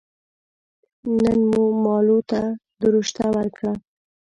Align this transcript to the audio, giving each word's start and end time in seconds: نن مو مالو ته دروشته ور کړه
نن 1.19 1.39
مو 1.51 1.63
مالو 1.83 2.17
ته 2.29 2.41
دروشته 2.81 3.23
ور 3.33 3.47
کړه 3.55 3.73